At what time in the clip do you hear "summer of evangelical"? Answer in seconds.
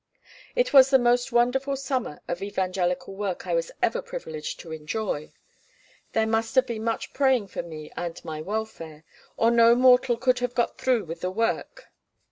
1.75-3.13